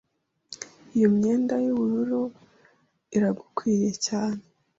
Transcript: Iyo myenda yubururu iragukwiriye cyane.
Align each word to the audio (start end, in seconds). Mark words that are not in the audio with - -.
Iyo 0.95 1.07
myenda 1.15 1.53
yubururu 1.65 2.21
iragukwiriye 3.15 3.91
cyane. 4.05 4.41